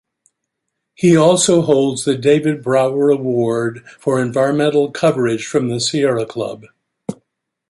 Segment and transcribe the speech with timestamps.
[0.95, 6.65] He also holds the David Brower award for Environmental Coverage from the Sierra Club.